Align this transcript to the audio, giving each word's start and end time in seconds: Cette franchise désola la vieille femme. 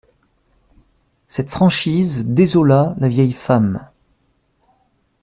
Cette 1.27 1.51
franchise 1.51 2.23
désola 2.25 2.95
la 2.97 3.07
vieille 3.07 3.33
femme. 3.33 3.87